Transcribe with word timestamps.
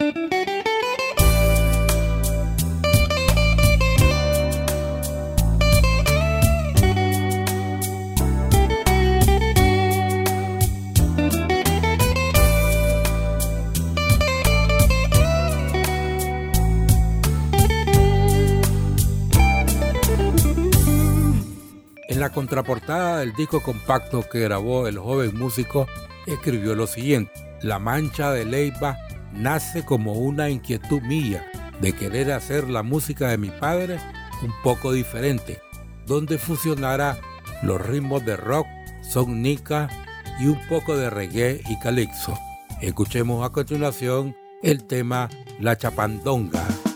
En 0.00 0.10
la 22.20 22.30
contraportada 22.30 23.18
del 23.18 23.34
disco 23.34 23.60
compacto 23.60 24.28
que 24.28 24.38
grabó 24.40 24.86
el 24.86 24.98
joven 24.98 25.36
músico, 25.36 25.88
escribió 26.26 26.76
lo 26.76 26.86
siguiente. 26.86 27.32
La 27.62 27.80
mancha 27.80 28.30
de 28.30 28.44
Leiva 28.44 28.96
nace 29.38 29.84
como 29.84 30.12
una 30.14 30.50
inquietud 30.50 31.00
mía 31.02 31.44
de 31.80 31.92
querer 31.92 32.32
hacer 32.32 32.68
la 32.68 32.82
música 32.82 33.28
de 33.28 33.38
mi 33.38 33.50
padre 33.50 33.98
un 34.42 34.52
poco 34.62 34.92
diferente, 34.92 35.60
donde 36.06 36.38
fusionara 36.38 37.18
los 37.62 37.80
ritmos 37.84 38.24
de 38.24 38.36
rock, 38.36 38.66
son 39.02 39.42
nica 39.42 39.88
y 40.40 40.46
un 40.46 40.58
poco 40.68 40.96
de 40.96 41.10
reggae 41.10 41.62
y 41.68 41.78
calixto. 41.80 42.38
Escuchemos 42.80 43.44
a 43.44 43.50
continuación 43.50 44.36
el 44.62 44.84
tema 44.84 45.28
La 45.58 45.76
Chapandonga. 45.76 46.87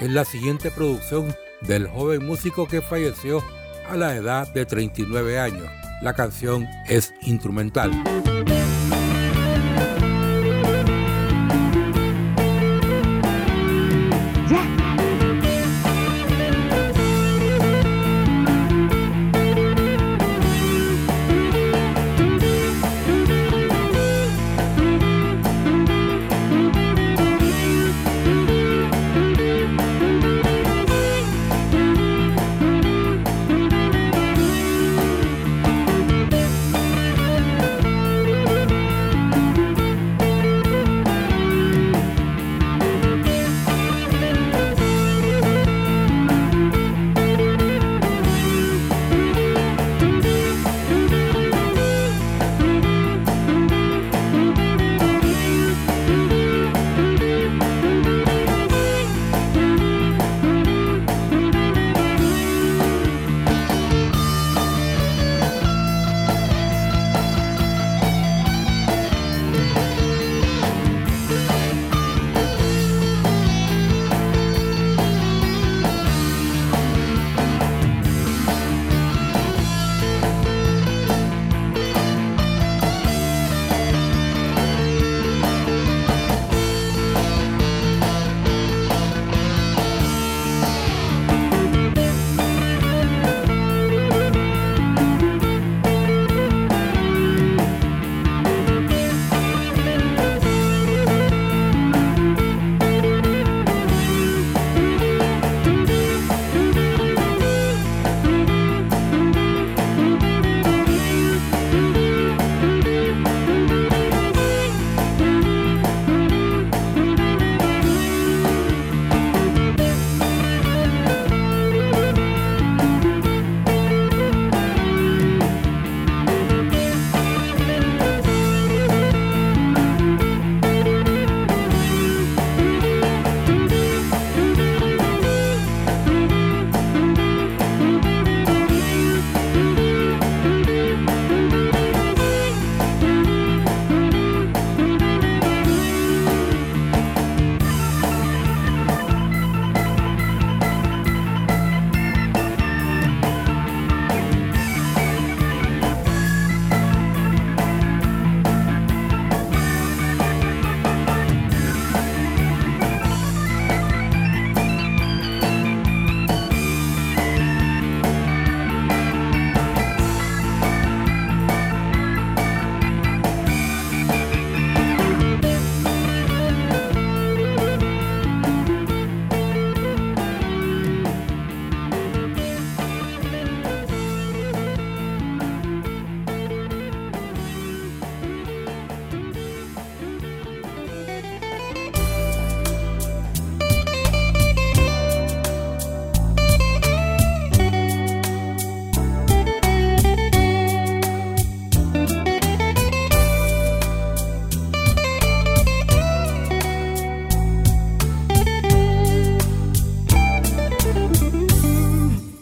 Es 0.00 0.10
la 0.10 0.24
siguiente 0.24 0.70
producción 0.70 1.34
del 1.60 1.86
joven 1.86 2.26
músico 2.26 2.66
que 2.66 2.82
falleció 2.82 3.42
a 3.88 3.96
la 3.96 4.16
edad 4.16 4.52
de 4.52 4.66
39 4.66 5.38
años. 5.38 5.68
La 6.02 6.14
canción 6.14 6.66
es 6.88 7.14
instrumental. 7.22 7.92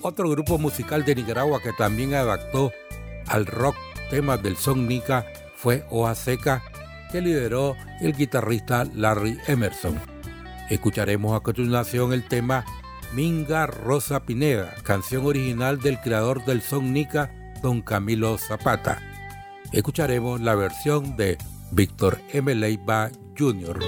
Otro 0.02 0.28
grupo 0.28 0.58
musical 0.58 1.04
de 1.04 1.14
Nicaragua 1.14 1.62
que 1.62 1.72
también 1.72 2.14
adaptó 2.14 2.72
al 3.28 3.46
rock 3.46 3.76
temas 4.10 4.42
del 4.42 4.56
son 4.56 4.88
nica 4.88 5.24
fue 5.54 5.84
Hoja 5.90 6.16
Seca, 6.16 6.62
que 7.12 7.20
lideró 7.20 7.76
el 8.00 8.12
guitarrista 8.12 8.84
Larry 8.94 9.38
Emerson. 9.46 9.98
Escucharemos 10.70 11.36
a 11.36 11.40
continuación 11.40 12.12
el 12.12 12.26
tema 12.26 12.64
Minga 13.14 13.66
Rosa 13.66 14.24
Pineda, 14.24 14.74
canción 14.82 15.24
original 15.24 15.78
del 15.80 16.00
creador 16.00 16.44
del 16.44 16.62
son 16.62 16.92
nica, 16.92 17.30
don 17.62 17.80
Camilo 17.80 18.38
Zapata. 18.38 19.00
Escucharemos 19.70 20.40
la 20.40 20.56
versión 20.56 21.16
de 21.16 21.38
Víctor 21.70 22.18
M. 22.32 22.52
Leiva 22.56 23.10
Jr. 23.38 23.78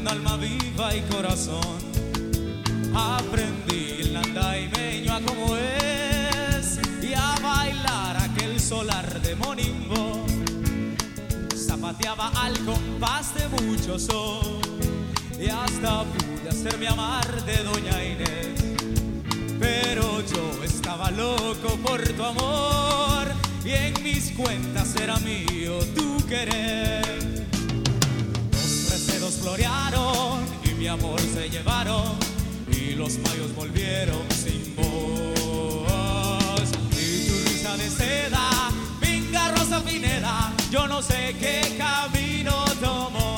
con 0.00 0.08
alma 0.08 0.36
viva 0.36 0.94
y 0.94 1.00
corazón. 1.02 1.78
Aprendí 2.94 4.00
el 4.00 4.16
andaimeño 4.16 5.12
a 5.12 5.20
como 5.20 5.56
es 5.56 6.80
y 7.02 7.12
a 7.14 7.34
bailar 7.42 8.16
aquel 8.16 8.58
solar 8.60 9.20
de 9.20 9.34
monimbo. 9.36 10.24
Zapateaba 11.54 12.28
al 12.28 12.58
compás 12.64 13.34
de 13.34 13.48
mucho 13.48 13.98
sol 13.98 14.60
y 15.38 15.48
hasta 15.48 16.04
pude 16.04 16.48
hacerme 16.48 16.88
amar 16.88 17.44
de 17.44 17.62
Doña 17.62 18.04
Inés. 18.04 18.64
Pero 19.58 20.22
yo 20.22 20.64
estaba 20.64 21.10
loco 21.10 21.76
por 21.82 22.00
tu 22.00 22.24
amor 22.24 23.28
y 23.64 23.70
en 23.70 24.02
mis 24.02 24.30
cuentas 24.32 24.96
era 24.96 25.18
mío 25.18 25.78
tu 25.94 26.16
querer. 26.26 27.29
Florearon 29.40 30.44
y 30.64 30.74
mi 30.74 30.86
amor 30.86 31.18
se 31.18 31.48
llevaron 31.48 32.18
y 32.70 32.94
los 32.94 33.18
mayos 33.20 33.54
volvieron 33.54 34.20
sin 34.30 34.76
voz. 34.76 36.68
Y 36.92 37.26
tu 37.26 37.48
risa 37.48 37.76
de 37.78 37.88
seda, 37.88 38.70
venga 39.00 39.50
Rosa 39.56 39.82
Pineda, 39.82 40.52
yo 40.70 40.86
no 40.86 41.00
sé 41.00 41.34
qué 41.40 41.76
camino 41.78 42.64
tomó. 42.82 43.29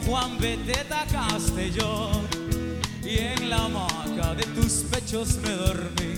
Juan 0.00 0.38
Beteta 0.38 1.06
Castellón 1.10 2.26
y 3.04 3.18
en 3.18 3.48
la 3.48 3.64
hamaca 3.64 4.34
de 4.34 4.42
tus 4.46 4.84
pechos 4.90 5.36
me 5.42 5.50
dormí. 5.50 6.14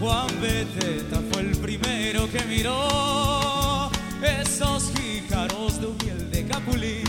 Juan 0.00 0.26
Beteta 0.40 1.20
fue 1.30 1.42
el 1.42 1.56
primero 1.58 2.30
que 2.30 2.42
miró 2.44 3.90
esos 4.22 4.90
jícaros 4.96 5.80
de 5.80 6.04
miel 6.04 6.30
de 6.30 6.46
capulí. 6.46 7.02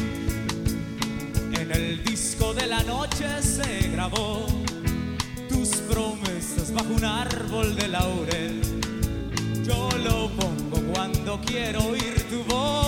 En 1.53 1.71
el 1.71 2.03
disco 2.03 2.53
de 2.53 2.67
la 2.67 2.83
noche 2.83 3.41
se 3.41 3.89
grabó 3.89 4.45
tus 5.47 5.69
promesas 5.89 6.73
bajo 6.73 6.93
un 6.93 7.05
árbol 7.05 7.75
de 7.75 7.87
laurel. 7.87 8.61
Yo 9.65 9.89
lo 10.03 10.29
pongo 10.31 10.93
cuando 10.93 11.39
quiero 11.41 11.79
oír 11.85 12.27
tu 12.29 12.43
voz 12.43 12.84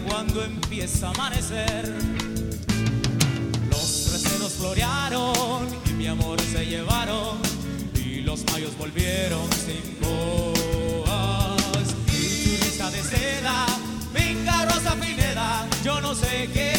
cuando 0.00 0.42
empieza 0.44 1.08
a 1.08 1.10
amanecer. 1.10 1.94
Los 3.70 4.12
recedos 4.12 4.52
florearon 4.54 5.66
y 5.88 5.92
mi 5.92 6.06
amor 6.06 6.40
se 6.40 6.64
llevaron 6.66 7.38
y 7.94 8.20
los 8.20 8.44
mayos 8.52 8.76
volvieron 8.78 9.48
sin 9.52 9.98
voz. 10.00 10.56
Y 12.08 12.44
tu 12.44 12.64
risa 12.64 12.90
de 12.90 13.02
seda, 13.02 13.66
venga 14.12 14.66
Rosa 14.66 14.94
Pineda, 14.96 15.66
yo 15.84 16.00
no 16.00 16.14
sé 16.14 16.48
qué 16.52 16.75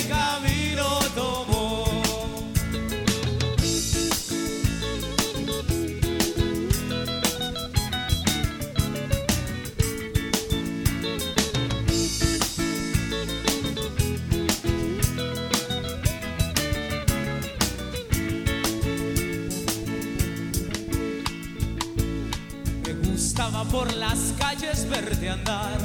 verte 24.87 25.29
andar 25.29 25.77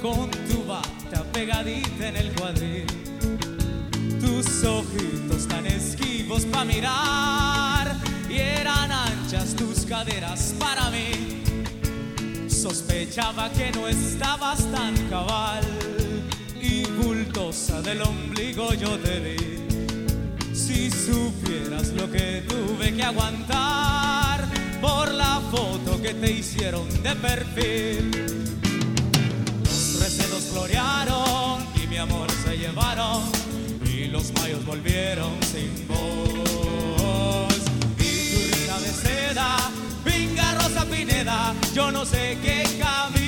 con 0.00 0.30
tu 0.30 0.64
bata 0.64 1.24
pegadita 1.32 2.08
en 2.08 2.16
el 2.16 2.32
cuadril. 2.32 2.86
Tus 4.20 4.64
ojitos 4.64 5.46
tan 5.48 5.66
esquivos 5.66 6.44
para 6.46 6.64
mirar 6.64 7.96
y 8.28 8.36
eran 8.36 8.90
anchas 8.90 9.54
tus 9.54 9.84
caderas 9.86 10.54
para 10.58 10.90
mí. 10.90 11.42
Sospechaba 12.48 13.50
que 13.50 13.70
no 13.72 13.86
estabas 13.88 14.70
tan 14.72 14.94
cabal 15.08 15.64
y 16.60 16.84
bultosa 16.86 17.80
del 17.82 18.02
ombligo 18.02 18.74
yo 18.74 18.98
te 18.98 19.20
vi. 19.20 20.54
Si 20.54 20.90
supieras 20.90 21.88
lo 21.88 22.10
que 22.10 22.42
tuve 22.48 22.94
que 22.94 23.02
aguantar 23.02 24.25
por 24.80 25.12
la 25.12 25.40
foto 25.50 26.00
que 26.00 26.14
te 26.14 26.30
hicieron 26.32 26.86
de 27.02 27.14
perfil. 27.16 28.10
Los 29.64 30.00
recedos 30.00 30.44
florearon 30.52 31.66
y 31.82 31.86
mi 31.86 31.98
amor 31.98 32.28
se 32.44 32.56
llevaron 32.56 33.22
y 33.84 34.06
los 34.06 34.32
mayos 34.34 34.64
volvieron 34.64 35.32
sin 35.42 35.86
voz. 35.88 37.56
Y 37.98 38.32
tu 38.32 38.56
risa 38.56 38.80
de 38.80 38.92
seda, 38.92 39.56
pinga 40.04 40.54
Rosa 40.54 40.84
Pineda, 40.86 41.54
yo 41.74 41.90
no 41.90 42.04
sé 42.04 42.38
qué 42.42 42.64
camino 42.78 43.25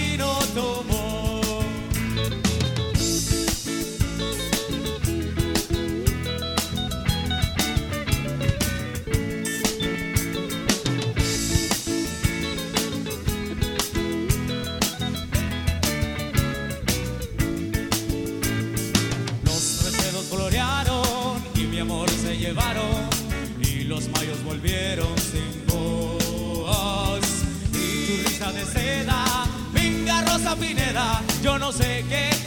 los 23.98 24.08
mayos 24.10 24.44
volvieron 24.44 25.08
sin 25.18 25.66
voz. 25.66 27.24
Y 27.72 28.22
tu 28.22 28.28
risa 28.28 28.52
de 28.52 28.64
seda, 28.64 29.44
venga 29.72 30.22
Rosa 30.22 30.54
Pineda, 30.54 31.20
yo 31.42 31.58
no 31.58 31.72
sé 31.72 32.04
qué 32.08 32.37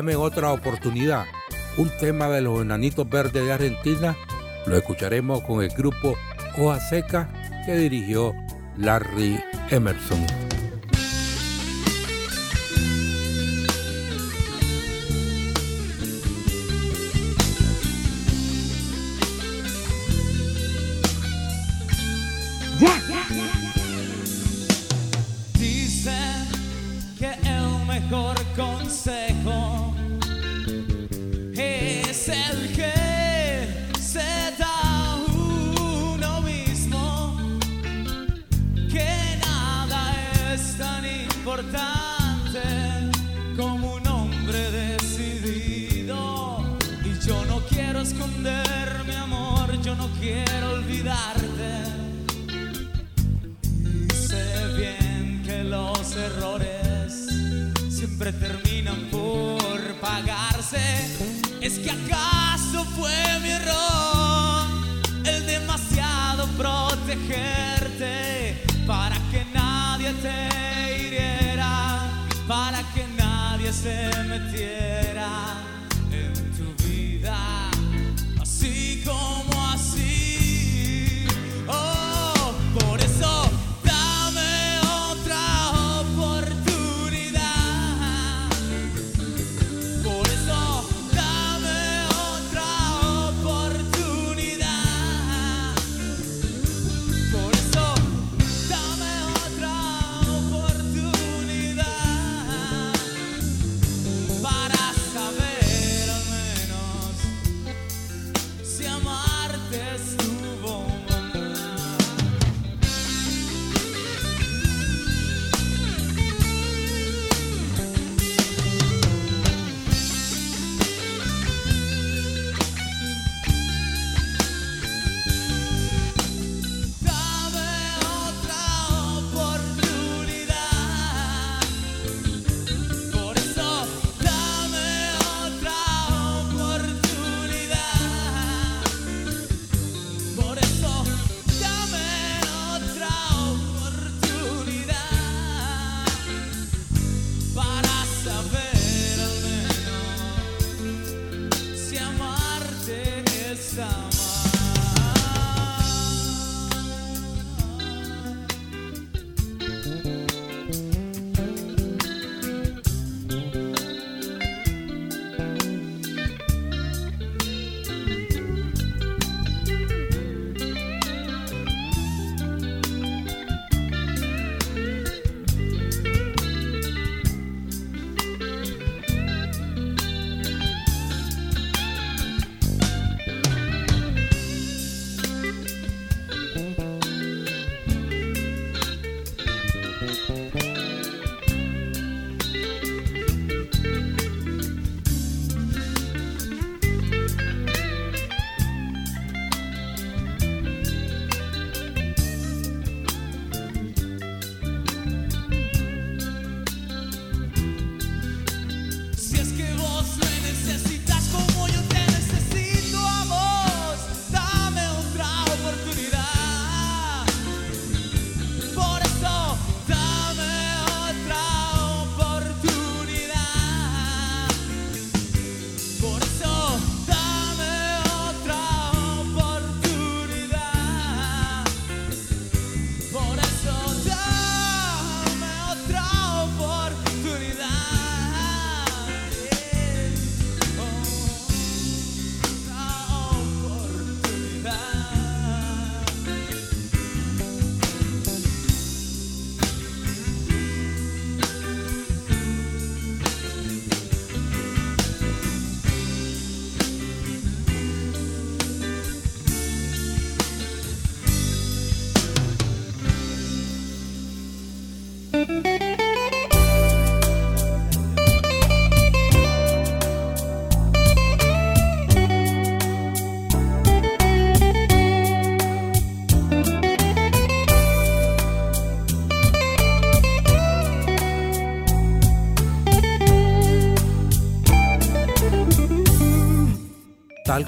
Dame 0.00 0.16
otra 0.16 0.50
oportunidad. 0.54 1.26
Un 1.76 1.90
tema 2.00 2.26
de 2.30 2.40
los 2.40 2.62
enanitos 2.62 3.06
verdes 3.06 3.44
de 3.44 3.52
Argentina 3.52 4.16
lo 4.64 4.74
escucharemos 4.74 5.42
con 5.42 5.62
el 5.62 5.68
grupo 5.68 6.16
Hoja 6.56 7.28
que 7.66 7.74
dirigió 7.76 8.34
Larry 8.78 9.38
Emerson. 9.68 10.24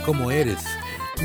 Como 0.00 0.30
eres, 0.30 0.58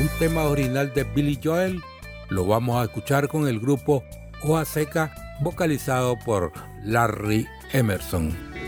un 0.00 0.08
tema 0.18 0.44
original 0.44 0.92
de 0.94 1.04
Billy 1.04 1.38
Joel, 1.42 1.80
lo 2.28 2.46
vamos 2.46 2.76
a 2.76 2.84
escuchar 2.84 3.28
con 3.28 3.48
el 3.48 3.60
grupo 3.60 4.04
Hoja 4.42 4.64
Seca, 4.64 5.14
vocalizado 5.40 6.16
por 6.24 6.52
Larry 6.82 7.46
Emerson. 7.72 8.67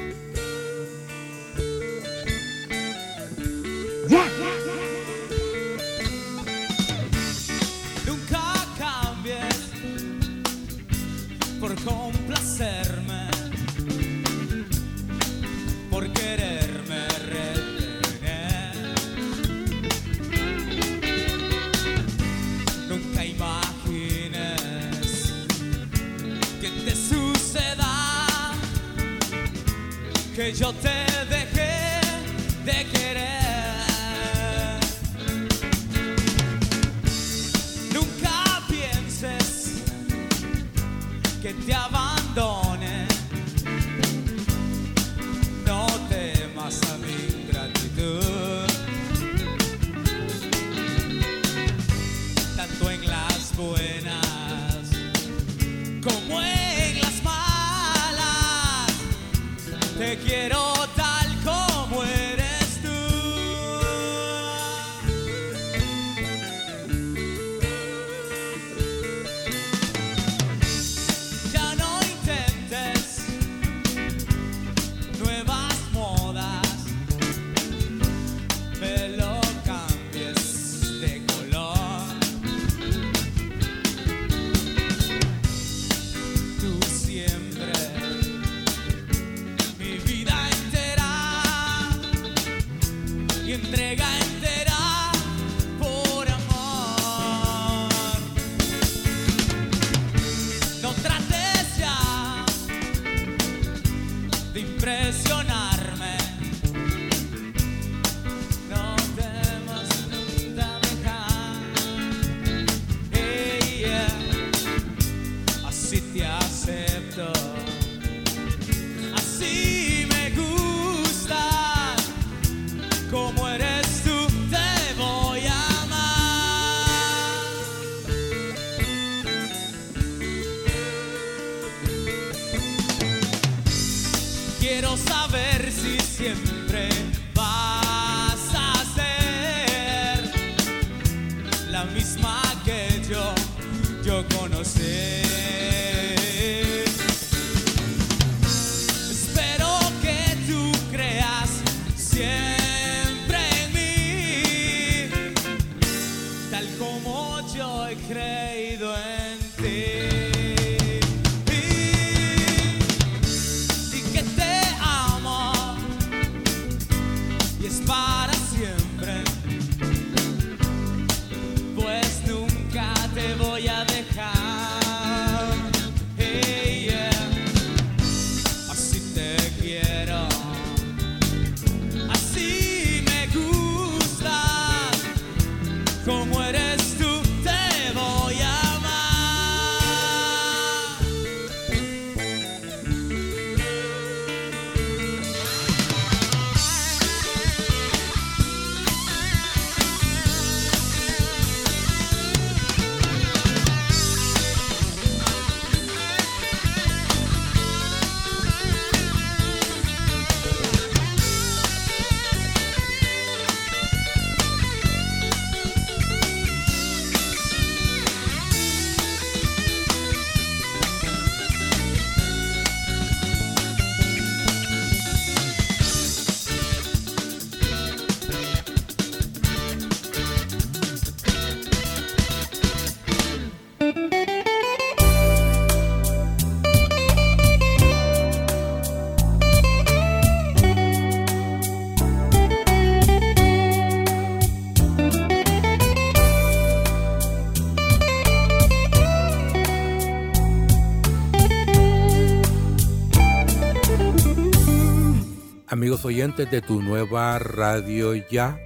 queridos 256.00 256.04
oyentes 256.04 256.50
de 256.50 256.62
tu 256.62 256.82
nueva 256.82 257.38
radio 257.38 258.14
ya. 258.14 258.58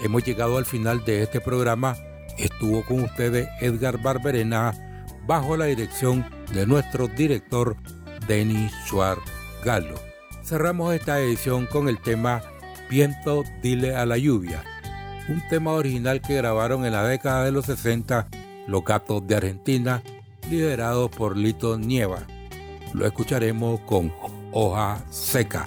Hemos 0.00 0.22
llegado 0.24 0.58
al 0.58 0.64
final 0.64 1.04
de 1.04 1.22
este 1.22 1.40
programa. 1.40 1.96
Estuvo 2.36 2.84
con 2.84 3.02
ustedes 3.02 3.48
Edgar 3.60 4.00
Barberena 4.00 4.72
bajo 5.26 5.56
la 5.56 5.64
dirección 5.64 6.24
de 6.52 6.66
nuestro 6.66 7.08
director 7.08 7.76
Denis 8.28 8.72
Suar 8.86 9.18
Galo. 9.64 9.96
Cerramos 10.44 10.94
esta 10.94 11.20
edición 11.20 11.66
con 11.66 11.88
el 11.88 12.00
tema 12.00 12.42
Viento, 12.88 13.44
dile 13.62 13.96
a 13.96 14.06
la 14.06 14.16
lluvia, 14.16 14.62
un 15.28 15.42
tema 15.48 15.72
original 15.72 16.20
que 16.20 16.36
grabaron 16.36 16.86
en 16.86 16.92
la 16.92 17.04
década 17.04 17.44
de 17.44 17.52
los 17.52 17.66
60 17.66 18.28
los 18.66 18.84
gatos 18.84 19.26
de 19.26 19.36
Argentina, 19.36 20.02
liderados 20.48 21.10
por 21.10 21.36
Lito 21.36 21.76
Nieva. 21.76 22.26
Lo 22.94 23.04
escucharemos 23.04 23.80
con 23.80 24.12
Hoja 24.52 25.02
Seca 25.10 25.66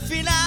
final. 0.00 0.45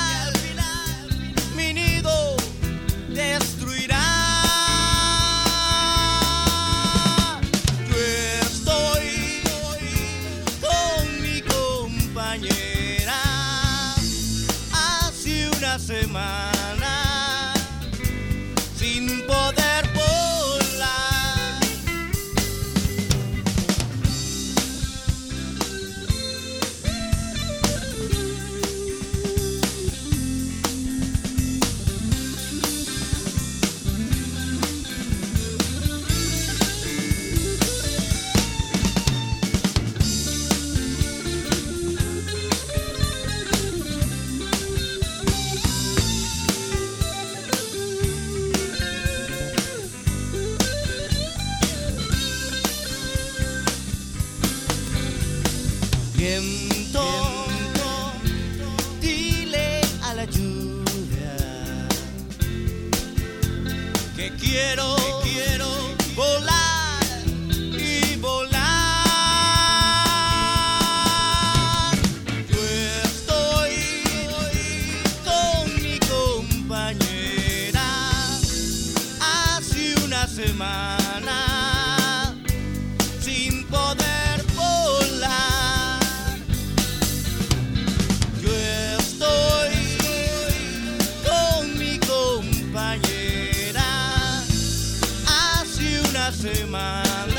Semana 96.31 97.38